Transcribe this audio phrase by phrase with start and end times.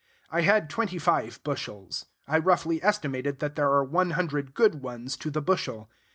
[0.31, 2.07] I had twenty five bushels.
[2.27, 5.91] I roughly estimated that there are one hundred good ones to the bushel.